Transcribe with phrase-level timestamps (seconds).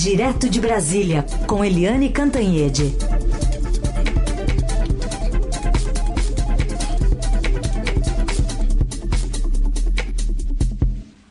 [0.00, 2.94] Direto de Brasília, com Eliane Cantanhede.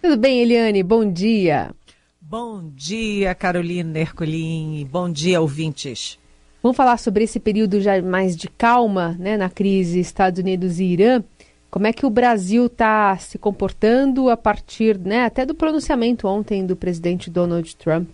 [0.01, 0.83] Tudo bem, Eliane?
[0.83, 1.73] Bom dia.
[2.19, 4.85] Bom dia, Carolina Herculin.
[4.91, 6.19] Bom dia, ouvintes.
[6.61, 10.83] Vamos falar sobre esse período já mais de calma né, na crise Estados Unidos e
[10.83, 11.23] Irã.
[11.71, 16.65] Como é que o Brasil está se comportando a partir né, até do pronunciamento ontem
[16.65, 18.09] do presidente Donald Trump?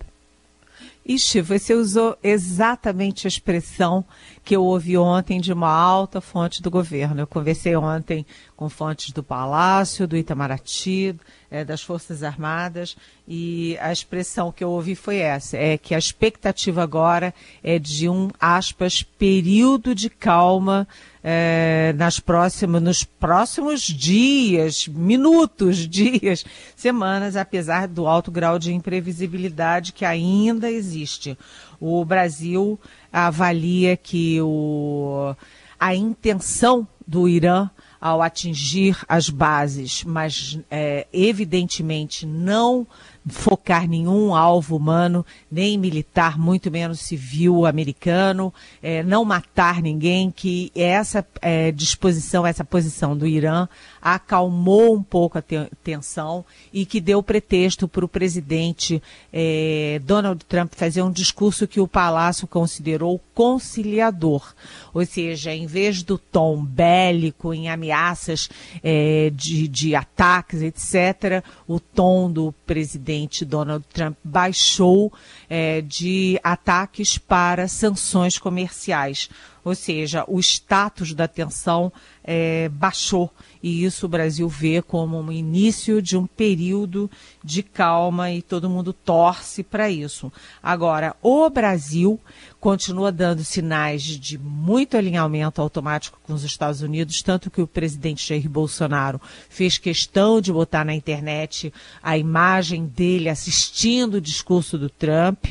[1.05, 4.05] Ixi, você usou exatamente a expressão
[4.41, 7.21] que eu ouvi ontem de uma alta fonte do governo.
[7.21, 11.15] Eu conversei ontem com fontes do Palácio, do Itamaraty,
[11.53, 15.99] é, das Forças Armadas, e a expressão que eu ouvi foi essa: é que a
[15.99, 17.31] expectativa agora
[17.63, 20.87] é de um, aspas, período de calma
[21.23, 26.43] é, nas próximas, nos próximos dias, minutos, dias,
[26.75, 31.37] semanas, apesar do alto grau de imprevisibilidade que ainda existe.
[31.79, 32.79] O Brasil
[33.11, 35.35] avalia que o,
[35.79, 37.69] a intenção do Irã
[38.03, 42.85] ao atingir as bases, mas é, evidentemente não
[43.27, 50.71] focar nenhum alvo humano, nem militar, muito menos civil americano, é, não matar ninguém, que
[50.75, 53.67] essa é, disposição, essa posição do Irã
[54.01, 56.43] acalmou um pouco a te tensão
[56.73, 61.87] e que deu pretexto para o presidente é, Donald Trump fazer um discurso que o
[61.87, 64.53] Palácio considerou conciliador.
[64.93, 68.49] Ou seja, em vez do tom bélico, em ameaças
[68.83, 75.13] é, de, de ataques, etc., o tom do presidente presidente Donald Trump baixou
[75.49, 79.29] é, de ataques para sanções comerciais.
[79.63, 81.91] Ou seja, o status da tensão
[82.23, 83.31] é, baixou.
[83.61, 87.09] E isso o Brasil vê como um início de um período
[87.43, 90.31] de calma e todo mundo torce para isso.
[90.61, 92.19] Agora, o Brasil
[92.59, 98.27] continua dando sinais de muito alinhamento automático com os Estados Unidos, tanto que o presidente
[98.27, 99.19] Jair Bolsonaro
[99.49, 105.45] fez questão de botar na internet a imagem dele assistindo o discurso do Trump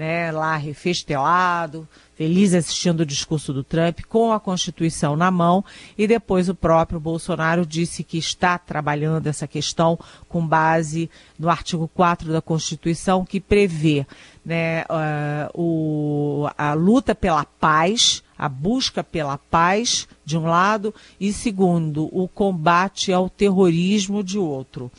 [0.00, 1.86] né, lá refestelado,
[2.20, 5.64] feliz assistindo o discurso do Trump, com a Constituição na mão,
[5.96, 9.98] e depois o próprio Bolsonaro disse que está trabalhando essa questão
[10.28, 11.08] com base
[11.38, 14.06] no artigo 4 da Constituição, que prevê
[14.44, 21.32] né, uh, o, a luta pela paz, a busca pela paz, de um lado, e
[21.32, 24.92] segundo, o combate ao terrorismo, de outro.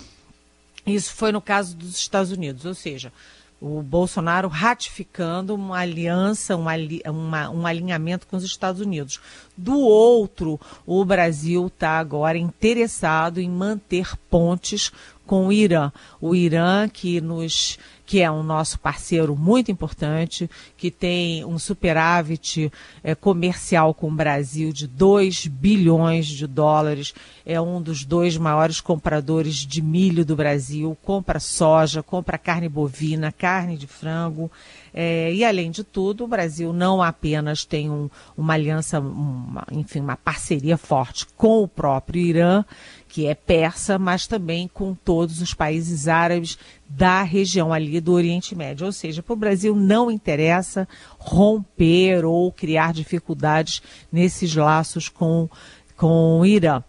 [0.87, 3.13] Isso foi no caso dos Estados Unidos, ou seja,
[3.61, 9.19] o Bolsonaro ratificando uma aliança, uma, um alinhamento com os Estados Unidos.
[9.55, 14.91] Do outro, o Brasil está agora interessado em manter pontes
[15.31, 15.93] com o Irã.
[16.19, 17.79] O Irã que nos
[18.11, 22.69] que é um nosso parceiro muito importante, que tem um superávit
[23.01, 27.13] é, comercial com o Brasil de 2 bilhões de dólares,
[27.45, 33.31] é um dos dois maiores compradores de milho do Brasil, compra soja, compra carne bovina,
[33.31, 34.51] carne de frango.
[34.93, 40.01] É, e além de tudo, o Brasil não apenas tem um, uma aliança, uma, enfim,
[40.01, 42.65] uma parceria forte com o próprio Irã,
[43.11, 46.57] que é persa, mas também com todos os países árabes
[46.87, 48.85] da região ali do Oriente Médio.
[48.85, 50.87] Ou seja, para o Brasil não interessa
[51.19, 55.49] romper ou criar dificuldades nesses laços com,
[55.97, 56.81] com o Irã.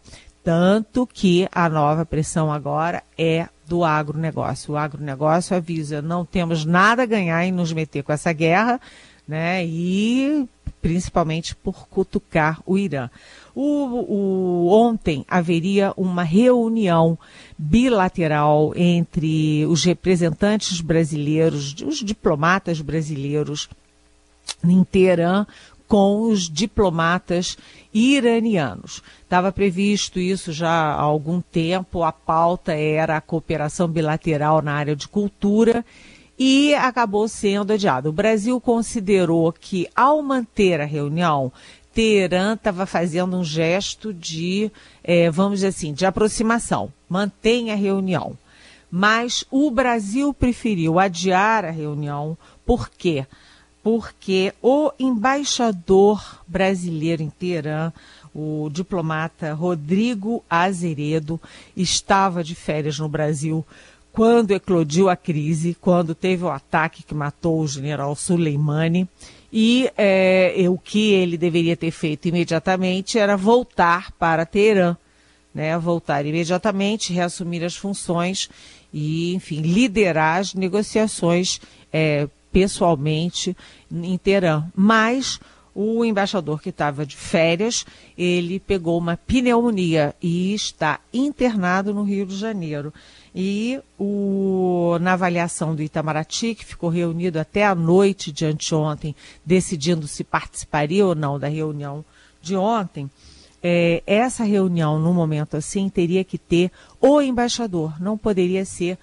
[0.45, 4.75] Tanto que a nova pressão agora é do agronegócio.
[4.75, 8.81] O agronegócio avisa: não temos nada a ganhar em nos meter com essa guerra,
[9.27, 9.67] né?
[9.67, 10.49] E
[10.81, 13.11] principalmente por cutucar o Irã.
[13.55, 17.19] O, o, ontem haveria uma reunião
[17.59, 23.69] bilateral entre os representantes brasileiros, os diplomatas brasileiros
[24.65, 25.47] em Teherã,
[25.93, 27.59] com os diplomatas
[27.93, 29.03] iranianos.
[29.23, 34.97] Estava previsto isso já há algum tempo, a pauta era a cooperação bilateral na área
[34.97, 35.85] de cultura
[36.39, 38.09] e acabou sendo adiado.
[38.09, 41.53] O Brasil considerou que, ao manter a reunião,
[41.95, 44.71] Teherã estava fazendo um gesto de,
[45.03, 46.93] é, vamos dizer assim, de aproximação.
[47.09, 48.37] Mantém a reunião.
[48.91, 52.37] Mas o Brasil preferiu adiar a reunião.
[52.65, 53.27] Por quê?
[53.83, 57.93] Porque o embaixador brasileiro em Teherã,
[58.35, 61.41] o diplomata Rodrigo Azeredo,
[61.77, 63.65] estava de férias no Brasil
[64.13, 69.09] quando eclodiu a crise, quando teve o ataque que matou o general Soleimani.
[69.53, 74.97] E é, o que ele deveria ter feito imediatamente era voltar para Teherã,
[75.55, 78.49] né, voltar imediatamente, reassumir as funções
[78.93, 81.61] e, enfim, liderar as negociações
[81.93, 83.55] é, pessoalmente
[83.91, 84.65] em Teherã.
[84.75, 85.39] Mas
[85.75, 87.87] o embaixador que estava de férias,
[88.17, 92.93] ele pegou uma pneumonia e está internado no Rio de Janeiro.
[93.35, 100.07] E o, na avaliação do Itamaraty, que ficou reunido até a noite de anteontem, decidindo
[100.07, 102.05] se participaria ou não da reunião
[102.43, 103.11] de ontem,
[103.63, 106.71] é, essa reunião, no momento assim, teria que ter
[107.01, 108.99] o embaixador, não poderia ser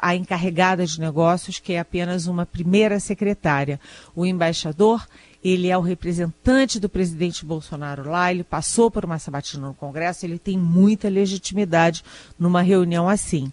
[0.00, 3.80] a encarregada de negócios, que é apenas uma primeira secretária.
[4.14, 5.06] O embaixador
[5.42, 10.24] ele é o representante do presidente Bolsonaro lá, ele passou por uma sabatina no Congresso,
[10.24, 12.04] ele tem muita legitimidade
[12.38, 13.52] numa reunião assim.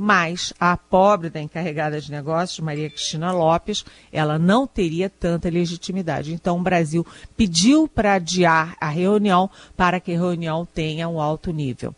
[0.00, 6.32] Mas a pobre da encarregada de negócios, Maria Cristina Lopes, ela não teria tanta legitimidade.
[6.32, 7.04] Então o Brasil
[7.36, 11.92] pediu para adiar a reunião para que a reunião tenha um alto nível.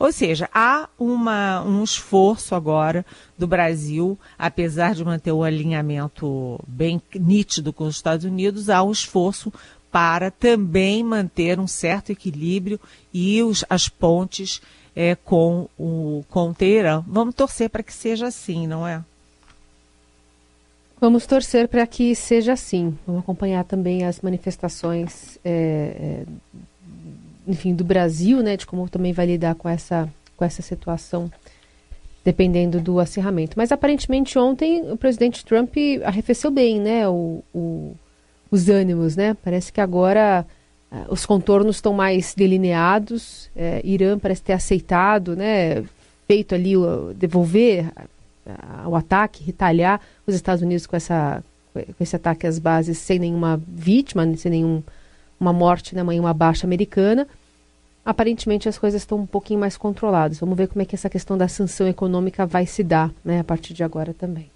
[0.00, 3.04] Ou seja, há uma, um esforço agora
[3.36, 8.90] do Brasil, apesar de manter o alinhamento bem nítido com os Estados Unidos, há um
[8.90, 9.52] esforço
[9.92, 12.80] para também manter um certo equilíbrio
[13.12, 14.62] e os, as pontes
[14.96, 17.04] é, com, o, com o Teherã.
[17.06, 19.04] Vamos torcer para que seja assim, não é?
[20.98, 22.96] Vamos torcer para que seja assim.
[23.06, 26.26] Vamos acompanhar também as manifestações é, é
[27.46, 31.30] enfim, do Brasil, né, de como também vai lidar com essa, com essa situação,
[32.24, 33.56] dependendo do acirramento.
[33.56, 37.94] Mas aparentemente ontem o presidente Trump arrefeceu bem, né, o, o
[38.50, 39.36] os ânimos, né?
[39.44, 40.44] Parece que agora
[40.90, 43.48] uh, os contornos estão mais delineados.
[43.54, 45.84] É, Irã parece ter aceitado, né,
[46.26, 47.92] feito ali o, devolver
[48.86, 53.60] o ataque, retalhar os Estados Unidos com essa com esse ataque às bases sem nenhuma
[53.68, 54.82] vítima, sem nenhum
[55.40, 57.26] uma morte, né, uma baixa americana.
[58.04, 60.38] Aparentemente as coisas estão um pouquinho mais controladas.
[60.38, 63.44] Vamos ver como é que essa questão da sanção econômica vai se dar, né, a
[63.44, 64.50] partir de agora também.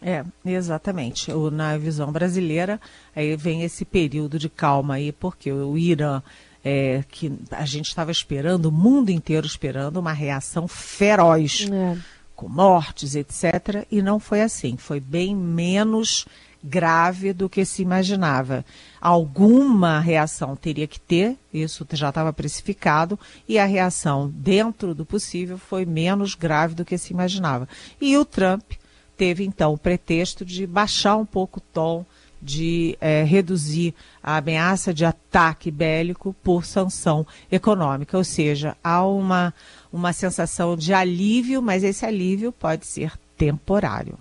[0.00, 1.32] É, exatamente.
[1.32, 2.80] O, na visão brasileira,
[3.14, 6.22] aí vem esse período de calma aí, porque o Irã,
[6.64, 11.98] é, que a gente estava esperando, o mundo inteiro esperando, uma reação feroz, é.
[12.36, 13.86] com mortes, etc.
[13.90, 14.76] E não foi assim.
[14.76, 16.26] Foi bem menos
[16.62, 18.64] grave do que se imaginava.
[19.00, 23.18] Alguma reação teria que ter, isso já estava precificado,
[23.48, 27.68] e a reação, dentro do possível, foi menos grave do que se imaginava.
[28.00, 28.72] E o Trump
[29.16, 32.04] teve, então, o pretexto de baixar um pouco o tom,
[32.40, 38.16] de é, reduzir a ameaça de ataque bélico por sanção econômica.
[38.16, 39.52] Ou seja, há uma,
[39.92, 44.18] uma sensação de alívio, mas esse alívio pode ser temporário.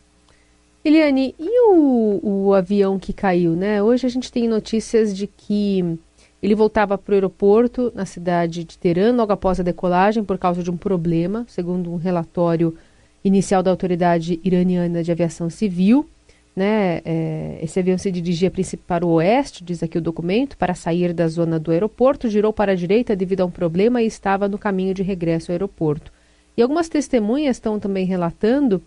[0.88, 3.84] Eliane, e o, o avião que caiu, né?
[3.84, 6.00] Hoje a gente tem notícias de que
[6.42, 10.64] ele voltava para o aeroporto na cidade de Teherã logo após a decolagem por causa
[10.64, 12.74] de um problema, segundo um relatório
[13.22, 16.08] inicial da autoridade iraniana de aviação civil.
[16.56, 17.02] Né?
[17.04, 18.52] É, esse avião se dirigia
[18.88, 22.72] para o oeste, diz aqui o documento, para sair da zona do aeroporto, girou para
[22.72, 26.14] a direita devido a um problema e estava no caminho de regresso ao aeroporto.
[26.56, 28.82] E algumas testemunhas estão também relatando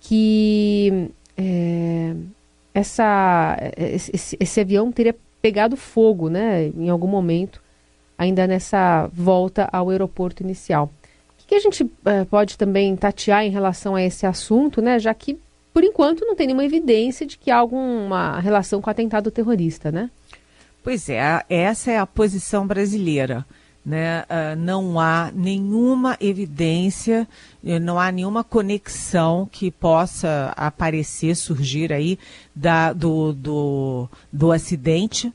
[0.00, 2.14] que é,
[2.74, 7.62] essa, esse, esse, avião teria pegado fogo, né, em algum momento,
[8.18, 10.92] ainda nessa volta ao aeroporto inicial.
[11.42, 15.14] O que a gente é, pode também tatear em relação a esse assunto, né, já
[15.14, 15.38] que,
[15.72, 20.10] por enquanto, não tem nenhuma evidência de que há alguma relação com atentado terrorista, né?
[20.82, 23.46] Pois é, essa é a posição brasileira
[23.84, 27.26] né, uh, não há nenhuma evidência,
[27.64, 32.18] eh, não há nenhuma conexão que possa aparecer, surgir aí
[32.54, 35.32] da, do, do, do acidente.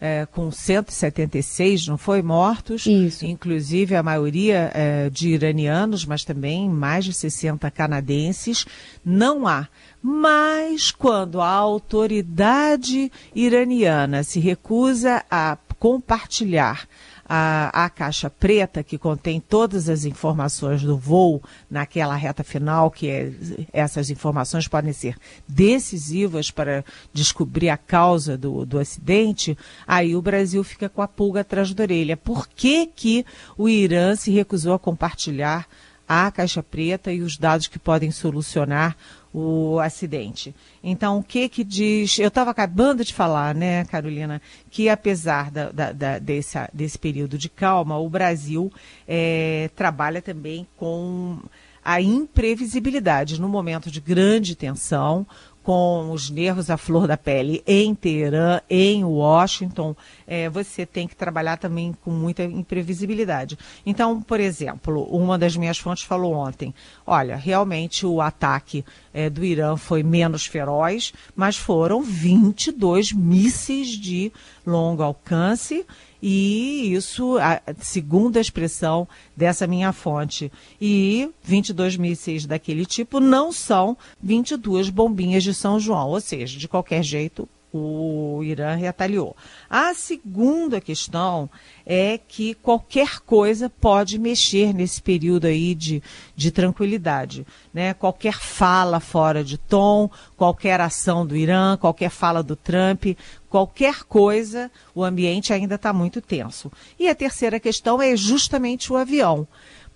[0.00, 2.22] É, com 176, não foi?
[2.22, 2.86] Mortos.
[2.86, 3.26] Isso.
[3.26, 8.64] Inclusive a maioria é, de iranianos, mas também mais de 60 canadenses.
[9.04, 9.66] Não há.
[10.00, 16.86] Mas quando a autoridade iraniana se recusa a compartilhar
[17.28, 23.08] a, a caixa preta, que contém todas as informações do voo naquela reta final, que
[23.08, 23.32] é,
[23.72, 25.16] essas informações podem ser
[25.46, 31.40] decisivas para descobrir a causa do, do acidente, aí o Brasil fica com a pulga
[31.40, 32.16] atrás da orelha.
[32.16, 35.66] Por que, que o Irã se recusou a compartilhar
[36.08, 38.96] a caixa preta e os dados que podem solucionar
[39.32, 40.54] o acidente.
[40.82, 42.18] Então, o que que diz?
[42.18, 47.36] Eu estava acabando de falar, né, Carolina, que apesar da, da, da, desse, desse período
[47.36, 48.72] de calma, o Brasil
[49.06, 51.38] é, trabalha também com
[51.84, 55.26] a imprevisibilidade no momento de grande tensão,
[55.62, 59.94] com os nervos à flor da pele em Teherã, em Washington,
[60.26, 63.58] é, você tem que trabalhar também com muita imprevisibilidade.
[63.84, 66.74] Então, por exemplo, uma das minhas fontes falou ontem:
[67.06, 74.32] olha, realmente o ataque é, do Irã foi menos feroz, mas foram 22 mísseis de
[74.66, 75.84] longo alcance
[76.22, 77.36] e isso,
[77.80, 79.06] segundo a expressão
[79.36, 86.08] dessa minha fonte, e 22 mísseis daquele tipo não são 22 bombinhas de São João,
[86.08, 89.36] ou seja, de qualquer jeito o Irã retaliou.
[89.68, 91.50] A segunda questão
[91.84, 96.02] é que qualquer coisa pode mexer nesse período aí de,
[96.34, 97.46] de tranquilidade.
[97.72, 97.94] Né?
[97.94, 103.06] Qualquer fala fora de tom, qualquer ação do Irã, qualquer fala do Trump,
[103.48, 106.72] qualquer coisa, o ambiente ainda está muito tenso.
[106.98, 109.46] E a terceira questão é justamente o avião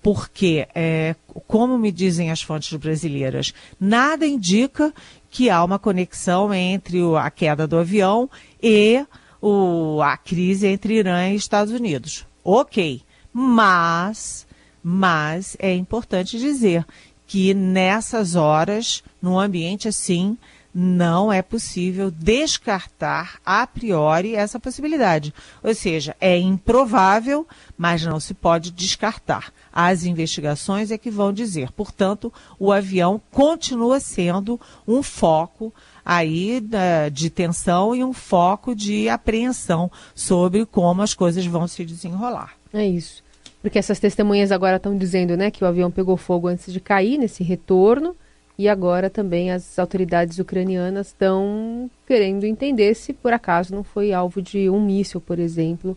[0.03, 1.15] porque, é,
[1.47, 4.93] como me dizem as fontes brasileiras, nada indica
[5.33, 8.29] que há uma conexão entre a queda do avião
[8.63, 9.05] e
[9.41, 12.27] o, a crise entre Irã e Estados Unidos.
[12.45, 13.01] Ok,
[13.33, 14.47] mas,
[14.85, 16.87] mas é importante dizer
[17.27, 20.37] que nessas horas, num ambiente assim,
[20.75, 25.35] não é possível descartar a priori essa possibilidade.
[25.63, 29.53] Ou seja, é improvável, mas não se pode descartar.
[29.73, 31.71] As investigações é que vão dizer.
[31.73, 35.73] Portanto, o avião continua sendo um foco
[36.05, 36.63] aí
[37.13, 42.55] de tensão e um foco de apreensão sobre como as coisas vão se desenrolar.
[42.73, 43.23] É isso.
[43.61, 47.17] Porque essas testemunhas agora estão dizendo né, que o avião pegou fogo antes de cair
[47.19, 48.17] nesse retorno
[48.63, 54.41] e agora também as autoridades ucranianas estão querendo entender se por acaso não foi alvo
[54.41, 55.97] de um míssil, por exemplo,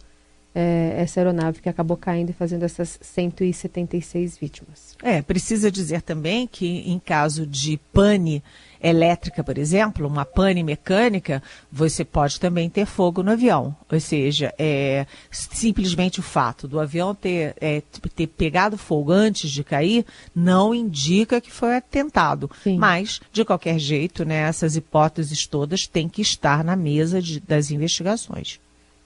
[0.56, 4.96] é, essa aeronave que acabou caindo e fazendo essas 176 vítimas.
[5.04, 8.42] É, precisa dizer também que em caso de pane
[8.82, 13.76] elétrica, por exemplo, uma pane mecânica, você pode também ter fogo no avião.
[13.92, 17.82] Ou seja, é, simplesmente o fato do avião ter, é,
[18.16, 22.50] ter pegado fogo antes de cair não indica que foi atentado.
[22.64, 22.78] Sim.
[22.78, 27.72] Mas, de qualquer jeito, né, essas hipóteses todas têm que estar na mesa de, das
[27.72, 28.60] investigações.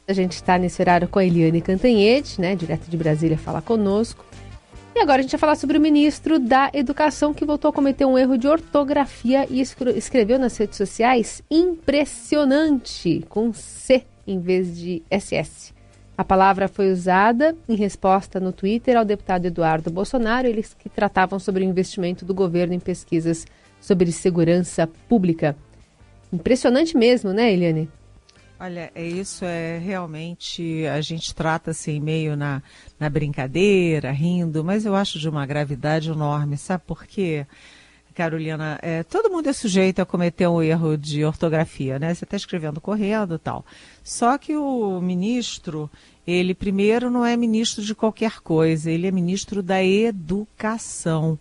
[0.10, 4.26] A gente está nesse horário com a Eliane Cantanhede, né, direto de Brasília, fala conosco.
[4.96, 8.06] E agora a gente vai falar sobre o ministro da Educação que voltou a cometer
[8.06, 15.04] um erro de ortografia e escreveu nas redes sociais impressionante, com C em vez de
[15.12, 15.76] SS.
[16.18, 21.38] A palavra foi usada em resposta no Twitter ao deputado Eduardo Bolsonaro, eles que tratavam
[21.38, 23.46] sobre o investimento do governo em pesquisas
[23.80, 25.56] sobre segurança pública.
[26.34, 27.88] Impressionante mesmo, né, Eliane?
[28.62, 32.62] Olha, é isso é realmente a gente trata assim meio na,
[33.00, 37.48] na brincadeira, rindo, mas eu acho de uma gravidade enorme, sabe por quê?
[38.14, 42.14] Carolina, é, todo mundo é sujeito a cometer um erro de ortografia, né?
[42.14, 43.66] Você está escrevendo correndo tal.
[44.04, 45.90] Só que o ministro,
[46.28, 51.40] ele primeiro não é ministro de qualquer coisa, ele é ministro da educação.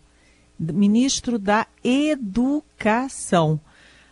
[0.57, 3.61] Ministro da educação.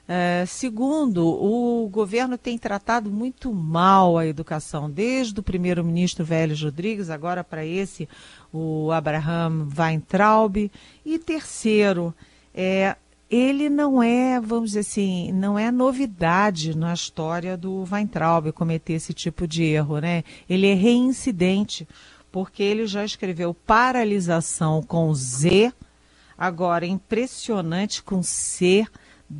[0.09, 7.11] É, segundo, o governo tem tratado muito mal a educação, desde o primeiro-ministro Vélez Rodrigues,
[7.11, 8.09] agora para esse,
[8.53, 10.71] o Abraham Weintraub.
[11.05, 12.15] E terceiro,
[12.55, 12.95] é,
[13.29, 19.13] ele não é, vamos dizer assim, não é novidade na história do Weintraub cometer esse
[19.13, 20.23] tipo de erro, né?
[20.49, 21.89] Ele é reincidente,
[22.31, 25.73] porque ele já escreveu paralisação com Z,
[26.39, 28.87] agora impressionante com C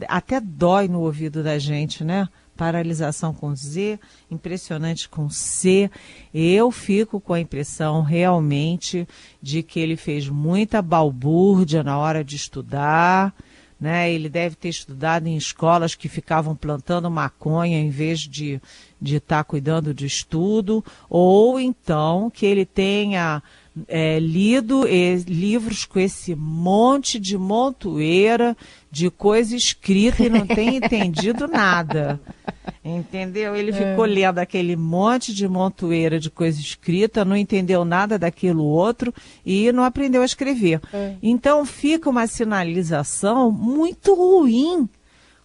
[0.09, 2.29] até dói no ouvido da gente, né?
[2.57, 4.01] Paralisação com Z,
[4.31, 5.91] impressionante com C.
[6.33, 9.07] Eu fico com a impressão realmente
[9.43, 13.35] de que ele fez muita balbúrdia na hora de estudar.
[13.79, 14.11] Né?
[14.11, 18.63] Ele deve ter estudado em escolas que ficavam plantando maconha em vez de estar
[19.03, 23.43] de tá cuidando de estudo, ou então que ele tenha
[23.87, 28.57] é, lido e, livros com esse monte de montoeira
[28.91, 32.19] de coisa escrita e não tem entendido nada.
[32.83, 33.55] Entendeu?
[33.55, 33.75] Ele é.
[33.75, 39.13] ficou lendo aquele monte de montoeira de coisa escrita, não entendeu nada daquilo outro
[39.45, 40.81] e não aprendeu a escrever.
[40.93, 41.15] É.
[41.23, 44.89] Então fica uma sinalização muito ruim,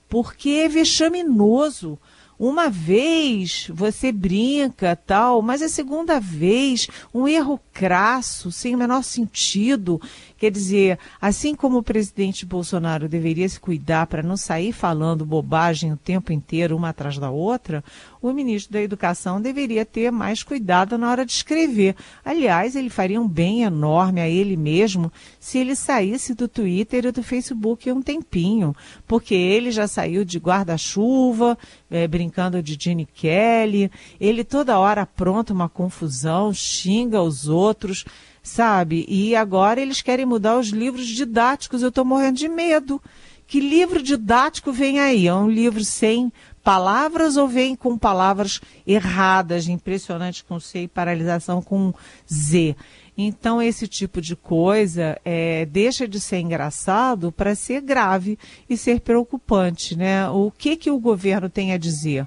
[0.08, 1.98] porque é vexaminoso
[2.42, 9.04] uma vez você brinca, tal, mas a segunda vez, um erro crasso, sem o menor
[9.04, 10.02] sentido,
[10.42, 15.94] Quer dizer, assim como o presidente Bolsonaro deveria se cuidar para não sair falando bobagem
[15.94, 17.84] o tempo inteiro, uma atrás da outra,
[18.20, 21.96] o ministro da Educação deveria ter mais cuidado na hora de escrever.
[22.26, 27.12] Aliás, ele faria um bem enorme a ele mesmo se ele saísse do Twitter e
[27.12, 28.76] do Facebook um tempinho,
[29.08, 31.56] porque ele já saiu de guarda-chuva,
[31.88, 38.06] é, brincando de Gene Kelly, ele toda hora apronta uma confusão, xinga os outros,
[38.42, 39.06] sabe?
[39.08, 43.02] E agora eles querem mudar os livros didáticos, eu estou morrendo de medo.
[43.46, 45.28] Que livro didático vem aí?
[45.28, 46.32] É um livro sem
[46.64, 51.94] palavras ou vem com palavras erradas, impressionante com C e paralisação com
[52.32, 52.76] Z.
[53.18, 59.02] Então, esse tipo de coisa é, deixa de ser engraçado para ser grave e ser
[59.02, 59.98] preocupante.
[59.98, 60.30] Né?
[60.30, 62.26] O que, que o governo tem a dizer?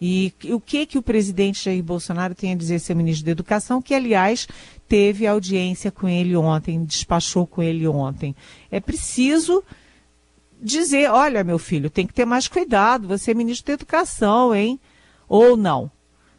[0.00, 3.82] E o que, que o presidente Jair Bolsonaro tem a dizer, seu ministro da Educação,
[3.82, 4.48] que, aliás,
[4.90, 8.34] teve audiência com ele ontem, despachou com ele ontem.
[8.72, 9.62] É preciso
[10.60, 14.80] dizer, olha, meu filho, tem que ter mais cuidado, você é ministro da Educação, hein?
[15.28, 15.88] Ou não.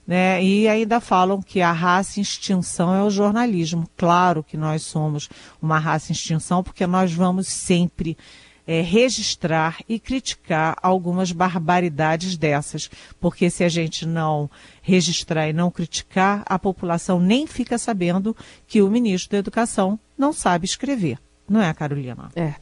[0.06, 0.44] Né?
[0.44, 3.90] E ainda falam que a raça extinção é o jornalismo.
[3.96, 5.30] Claro que nós somos
[5.62, 8.18] uma raça extinção, porque nós vamos sempre
[8.66, 12.90] é, registrar e criticar algumas barbaridades dessas.
[13.20, 14.50] Porque se a gente não
[14.82, 18.36] registrar e não criticar, a população nem fica sabendo
[18.68, 21.18] que o ministro da Educação não sabe escrever.
[21.50, 22.30] Não é, Carolina?
[22.36, 22.54] É.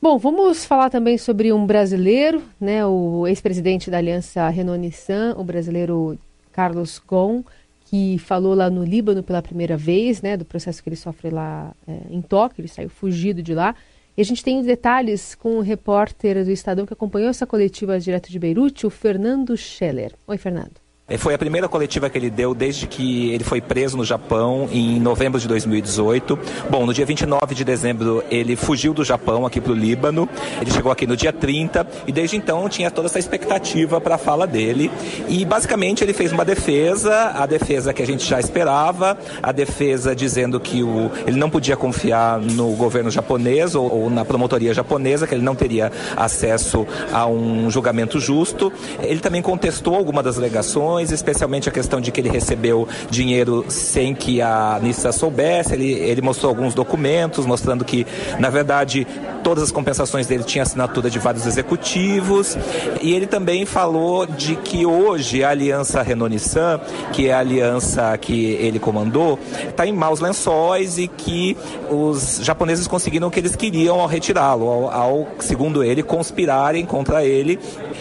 [0.00, 6.18] Bom, vamos falar também sobre um brasileiro, né, o ex-presidente da Aliança Renault-Nissan, o brasileiro
[6.52, 7.42] Carlos Ghosn,
[7.86, 11.72] que falou lá no Líbano pela primeira vez, né, do processo que ele sofre lá
[11.88, 13.74] é, em Tóquio, ele saiu fugido de lá.
[14.16, 18.30] E a gente tem detalhes com o repórter do Estadão que acompanhou essa coletiva direto
[18.30, 20.14] de Beirute, o Fernando Scheller.
[20.26, 20.83] Oi, Fernando.
[21.06, 24.66] É, foi a primeira coletiva que ele deu desde que ele foi preso no Japão
[24.72, 26.38] em novembro de 2018.
[26.70, 30.26] Bom, no dia 29 de dezembro ele fugiu do Japão aqui para o Líbano.
[30.58, 34.18] Ele chegou aqui no dia 30 e desde então tinha toda essa expectativa para a
[34.18, 34.90] fala dele.
[35.28, 40.16] E basicamente ele fez uma defesa, a defesa que a gente já esperava, a defesa
[40.16, 45.26] dizendo que o, ele não podia confiar no governo japonês ou, ou na promotoria japonesa,
[45.26, 48.72] que ele não teria acesso a um julgamento justo.
[49.02, 54.14] Ele também contestou alguma das alegações especialmente a questão de que ele recebeu dinheiro sem
[54.14, 55.74] que a Nissa soubesse.
[55.74, 58.06] Ele, ele mostrou alguns documentos mostrando que,
[58.38, 59.06] na verdade,
[59.42, 62.56] todas as compensações dele tinham assinatura de vários executivos.
[63.00, 66.80] E ele também falou de que hoje a aliança Renault-Nissan,
[67.12, 71.56] que é a aliança que ele comandou, está em maus lençóis e que
[71.90, 77.24] os japoneses conseguiram o que eles queriam ao retirá-lo, ao, ao, segundo ele, conspirarem contra
[77.24, 77.58] ele.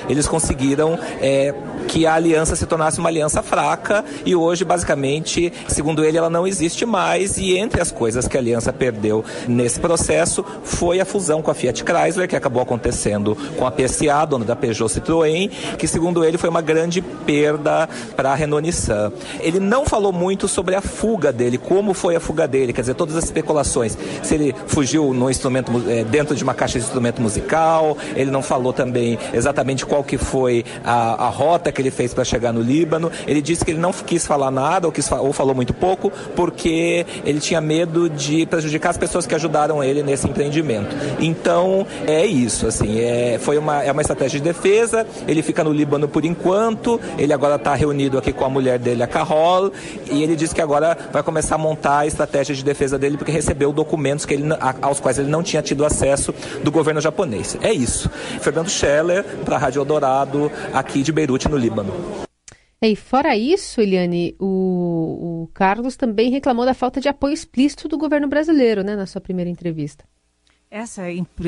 [0.10, 1.54] Eles conseguiram é,
[1.88, 6.48] que a aliança se tornasse uma aliança fraca e hoje, basicamente, segundo ele, ela não
[6.48, 7.38] existe mais.
[7.38, 11.54] E entre as coisas que a aliança perdeu nesse processo foi a fusão com a
[11.54, 16.38] Fiat Chrysler, que acabou acontecendo com a PSA, dona da Peugeot Citroën, que segundo ele
[16.38, 19.12] foi uma grande perda para a Renault Nissan.
[19.40, 22.96] Ele não falou muito sobre a fuga dele, como foi a fuga dele, quer dizer,
[22.96, 23.98] todas as especulações.
[24.22, 28.42] Se ele fugiu no instrumento, é, dentro de uma caixa de instrumento musical, ele não
[28.42, 32.62] falou também exatamente qual que foi a, a rota que ele fez para chegar no
[32.74, 33.12] Líbano.
[33.28, 37.06] Ele disse que ele não quis falar nada ou, quis, ou falou muito pouco porque
[37.26, 40.96] ele tinha medo de prejudicar as pessoas que ajudaram ele nesse empreendimento.
[41.20, 45.06] Então é isso, assim, é, foi uma, é uma estratégia de defesa.
[45.28, 47.00] Ele fica no Líbano por enquanto.
[47.18, 49.72] Ele agora está reunido aqui com a mulher dele, a Carol,
[50.10, 53.32] e ele disse que agora vai começar a montar a estratégia de defesa dele porque
[53.32, 54.46] recebeu documentos que ele,
[54.82, 56.34] aos quais ele não tinha tido acesso
[56.64, 57.58] do governo japonês.
[57.62, 58.10] É isso.
[58.42, 62.33] Fernando Scheller para a Rádio Eldorado, aqui de Beirute, no Líbano.
[62.86, 67.98] E fora isso, Eliane, o, o Carlos também reclamou da falta de apoio explícito do
[67.98, 70.04] governo brasileiro, né, na sua primeira entrevista.
[70.76, 71.04] Essa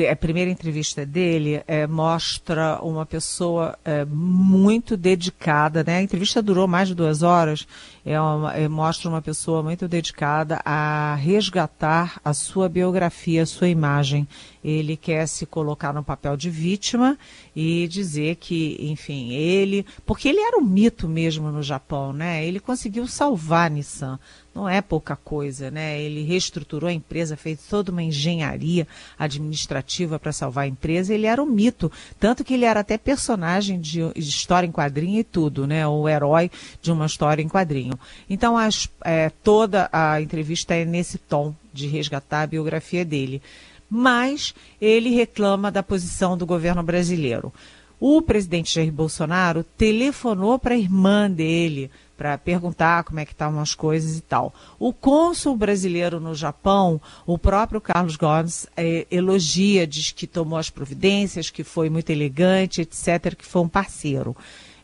[0.08, 5.96] a primeira entrevista dele é, mostra uma pessoa é, muito dedicada, né?
[5.96, 7.66] A entrevista durou mais de duas horas.
[8.04, 13.66] É uma, é, mostra uma pessoa muito dedicada a resgatar a sua biografia, a sua
[13.66, 14.28] imagem.
[14.62, 17.18] Ele quer se colocar no papel de vítima
[17.54, 22.46] e dizer que, enfim, ele, porque ele era um mito mesmo no Japão, né?
[22.46, 24.20] Ele conseguiu salvar Nissan
[24.56, 26.00] não é pouca coisa, né?
[26.00, 28.88] Ele reestruturou a empresa, fez toda uma engenharia
[29.18, 31.12] administrativa para salvar a empresa.
[31.12, 35.24] Ele era um mito, tanto que ele era até personagem de, história em quadrinho e
[35.24, 35.86] tudo, né?
[35.86, 37.98] O herói de uma história em quadrinho.
[38.30, 43.42] Então, as, é, toda a entrevista é nesse tom de resgatar a biografia dele.
[43.90, 47.52] Mas ele reclama da posição do governo brasileiro.
[47.98, 53.60] O presidente Jair Bolsonaro telefonou para a irmã dele para perguntar como é que estavam
[53.60, 54.54] as coisas e tal.
[54.78, 60.70] O cônsul brasileiro no Japão, o próprio Carlos Gomes, é, elogia, diz que tomou as
[60.70, 64.36] providências, que foi muito elegante, etc., que foi um parceiro.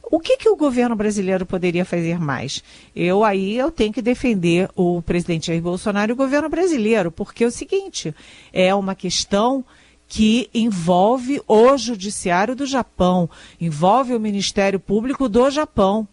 [0.02, 2.62] O que, que o governo brasileiro poderia fazer mais?
[2.94, 7.44] Eu aí eu tenho que defender o presidente Jair Bolsonaro e o governo brasileiro, porque
[7.44, 8.14] é o seguinte,
[8.52, 9.64] é uma questão
[10.12, 16.06] que envolve o judiciário do Japão, envolve o Ministério Público do Japão.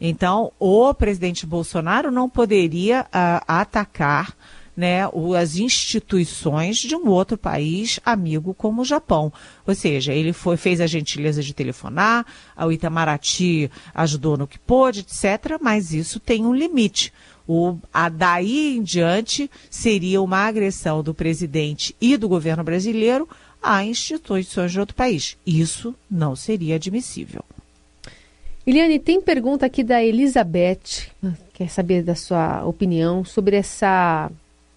[0.00, 4.36] Então, o presidente Bolsonaro não poderia uh, atacar
[4.76, 5.00] né,
[5.36, 9.32] as instituições de um outro país amigo como o Japão.
[9.66, 12.24] Ou seja, ele foi, fez a gentileza de telefonar,
[12.56, 17.12] o Itamaraty ajudou no que pôde, etc., mas isso tem um limite.
[17.52, 23.28] O, a daí em diante seria uma agressão do presidente e do governo brasileiro
[23.60, 25.36] a instituições de outro país.
[25.44, 27.44] Isso não seria admissível.
[28.64, 31.08] Eliane, tem pergunta aqui da Elizabeth,
[31.52, 34.30] quer saber da sua opinião sobre essa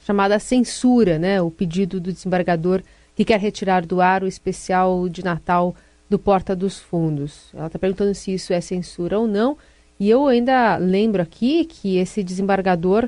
[0.04, 1.40] chamada censura, né?
[1.40, 2.82] O pedido do desembargador
[3.16, 5.76] que quer retirar do ar o especial de Natal
[6.10, 7.52] do Porta dos Fundos.
[7.54, 9.56] Ela está perguntando se isso é censura ou não.
[10.04, 13.08] E eu ainda lembro aqui que esse desembargador,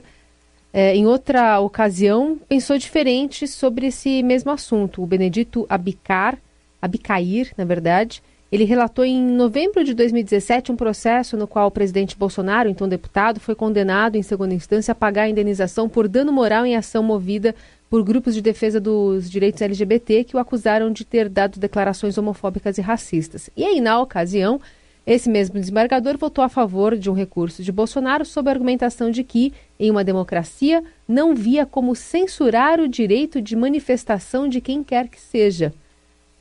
[0.72, 5.04] é, em outra ocasião, pensou diferente sobre esse mesmo assunto.
[5.04, 6.38] O Benedito Abicar,
[6.82, 12.18] Abicair, na verdade, ele relatou em novembro de 2017 um processo no qual o presidente
[12.18, 16.66] Bolsonaro, então deputado, foi condenado em segunda instância a pagar a indenização por dano moral
[16.66, 17.54] em ação movida
[17.90, 22.78] por grupos de defesa dos direitos LGBT que o acusaram de ter dado declarações homofóbicas
[22.78, 23.50] e racistas.
[23.54, 24.62] E aí, na ocasião,
[25.06, 29.24] esse mesmo desembargador votou a favor de um recurso de Bolsonaro sob a argumentação de
[29.24, 35.08] que, em uma democracia, não via como censurar o direito de manifestação de quem quer
[35.08, 35.74] que seja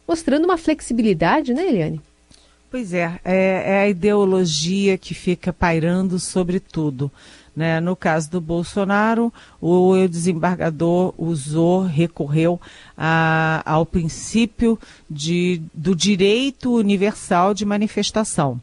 [0.06, 2.00] mostrando uma flexibilidade, né, Eliane?
[2.74, 7.08] Pois é, é, é a ideologia que fica pairando sobre tudo.
[7.54, 7.78] Né?
[7.78, 12.60] No caso do Bolsonaro, o desembargador usou, recorreu
[12.98, 14.76] a, ao princípio
[15.08, 18.60] de, do direito universal de manifestação.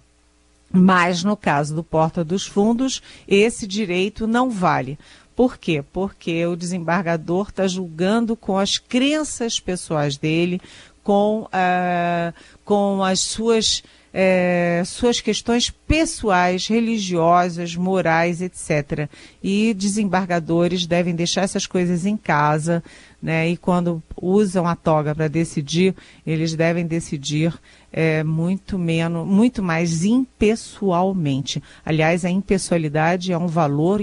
[0.69, 4.99] Mas no caso do Porta dos Fundos, esse direito não vale.
[5.33, 5.81] Por quê?
[5.93, 10.59] Porque o desembargador está julgando com as crenças pessoais dele,
[11.03, 19.09] com, uh, com as suas, uh, suas questões pessoais, religiosas, morais, etc.
[19.41, 22.83] E desembargadores devem deixar essas coisas em casa,
[23.21, 23.49] né?
[23.49, 25.95] E quando usam a toga para decidir,
[26.25, 27.53] eles devem decidir
[27.91, 31.61] é, muito menos, muito mais impessoalmente.
[31.85, 34.01] Aliás, a impessoalidade é um valor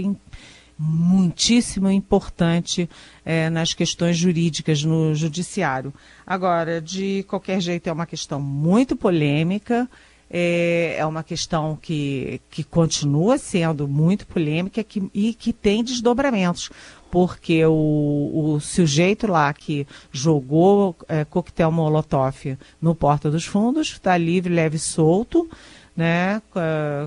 [0.78, 2.88] muitíssimo importante
[3.24, 5.92] é, nas questões jurídicas no judiciário.
[6.24, 9.88] Agora, de qualquer jeito, é uma questão muito polêmica,
[10.30, 16.70] é, é uma questão que, que continua sendo muito polêmica que, e que tem desdobramentos,
[17.10, 24.16] porque o, o sujeito lá que jogou é, coquetel Molotov no Porta dos Fundos está
[24.16, 25.48] livre, leve e solto,
[25.96, 26.40] né,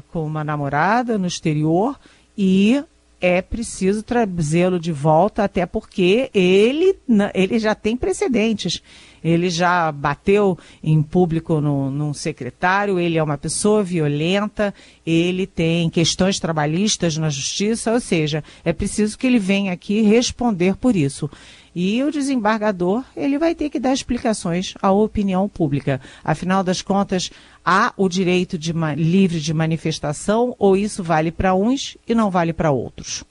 [0.10, 1.98] com uma namorada no exterior
[2.38, 2.84] e
[3.22, 6.98] é preciso trazê-lo de volta, até porque ele,
[7.34, 8.82] ele já tem precedentes.
[9.24, 14.74] Ele já bateu em público no, num secretário, ele é uma pessoa violenta,
[15.06, 20.76] ele tem questões trabalhistas na justiça, ou seja, é preciso que ele venha aqui responder
[20.76, 21.30] por isso.
[21.74, 26.02] E o desembargador, ele vai ter que dar explicações à opinião pública.
[26.24, 27.32] Afinal das contas,
[27.64, 32.52] há o direito de livre de manifestação ou isso vale para uns e não vale
[32.52, 33.24] para outros?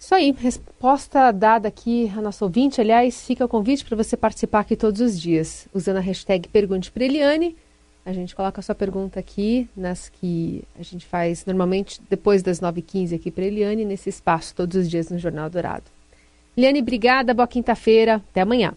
[0.00, 2.80] Isso aí, resposta dada aqui a nosso ouvinte.
[2.80, 6.90] Aliás, fica o convite para você participar aqui todos os dias, usando a hashtag Pergunte
[6.90, 7.54] para Eliane.
[8.06, 12.60] A gente coloca a sua pergunta aqui, nas que a gente faz normalmente depois das
[12.60, 15.84] 9h15 aqui para Eliane, nesse espaço, todos os dias no Jornal Dourado.
[16.56, 18.72] Eliane, obrigada, boa quinta-feira, até amanhã.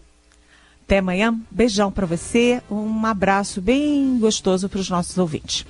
[0.84, 5.64] Até amanhã, beijão para você, um abraço bem gostoso para os nossos ouvintes.